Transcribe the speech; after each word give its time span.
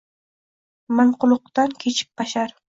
Manguliqdan 1.01 1.79
kechib 1.87 2.13
bashar 2.19 2.61